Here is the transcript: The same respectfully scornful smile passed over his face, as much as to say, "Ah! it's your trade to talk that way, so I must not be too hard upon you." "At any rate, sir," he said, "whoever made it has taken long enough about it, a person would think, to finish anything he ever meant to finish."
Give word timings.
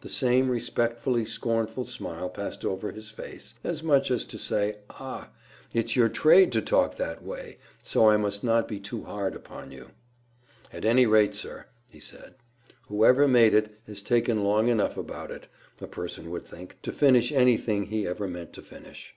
The 0.00 0.08
same 0.08 0.48
respectfully 0.50 1.26
scornful 1.26 1.84
smile 1.84 2.30
passed 2.30 2.64
over 2.64 2.90
his 2.90 3.10
face, 3.10 3.54
as 3.62 3.82
much 3.82 4.10
as 4.10 4.24
to 4.24 4.38
say, 4.38 4.78
"Ah! 4.88 5.28
it's 5.74 5.94
your 5.94 6.08
trade 6.08 6.52
to 6.52 6.62
talk 6.62 6.96
that 6.96 7.22
way, 7.22 7.58
so 7.82 8.08
I 8.08 8.16
must 8.16 8.42
not 8.42 8.66
be 8.66 8.80
too 8.80 9.02
hard 9.04 9.34
upon 9.36 9.70
you." 9.70 9.90
"At 10.72 10.86
any 10.86 11.04
rate, 11.04 11.34
sir," 11.34 11.66
he 11.90 12.00
said, 12.00 12.36
"whoever 12.86 13.28
made 13.28 13.52
it 13.52 13.78
has 13.86 14.00
taken 14.00 14.42
long 14.42 14.68
enough 14.68 14.96
about 14.96 15.30
it, 15.30 15.48
a 15.82 15.86
person 15.86 16.30
would 16.30 16.46
think, 16.46 16.80
to 16.80 16.90
finish 16.90 17.30
anything 17.30 17.84
he 17.88 18.06
ever 18.06 18.26
meant 18.26 18.54
to 18.54 18.62
finish." 18.62 19.14